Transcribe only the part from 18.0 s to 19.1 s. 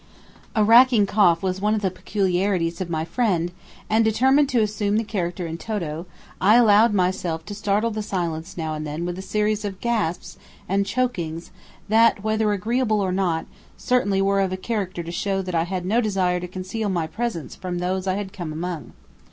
I had come among.